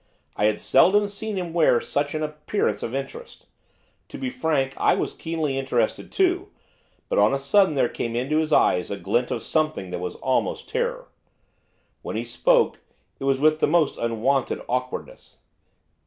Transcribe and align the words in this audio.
I 0.35 0.45
had 0.45 0.59
seldom 0.59 1.07
seen 1.07 1.37
him 1.37 1.53
wear 1.53 1.79
such 1.79 2.15
an 2.15 2.23
appearance 2.23 2.81
of 2.81 2.95
interest, 2.95 3.45
to 4.09 4.17
be 4.17 4.31
frank, 4.31 4.73
I 4.77 4.95
was 4.95 5.13
keenly 5.13 5.59
interested 5.59 6.11
too! 6.11 6.49
but, 7.07 7.19
on 7.19 7.35
a 7.35 7.37
sudden 7.37 7.75
there 7.75 7.87
came 7.87 8.15
into 8.15 8.39
his 8.39 8.51
eyes 8.51 8.89
a 8.89 8.97
glint 8.97 9.29
of 9.29 9.43
something 9.43 9.91
that 9.91 9.99
was 9.99 10.15
almost 10.15 10.69
terror. 10.69 11.07
When 12.01 12.15
he 12.15 12.23
spoke, 12.23 12.79
it 13.19 13.25
was 13.25 13.39
with 13.39 13.59
the 13.59 13.67
most 13.67 13.99
unwonted 13.99 14.61
awkwardness. 14.67 15.37